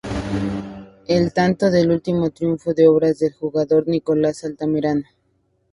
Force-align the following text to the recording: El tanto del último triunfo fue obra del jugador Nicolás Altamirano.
El 1.05 1.31
tanto 1.31 1.69
del 1.69 1.91
último 1.91 2.31
triunfo 2.31 2.73
fue 2.73 2.87
obra 2.87 3.13
del 3.13 3.33
jugador 3.35 3.87
Nicolás 3.87 4.43
Altamirano. 4.43 5.03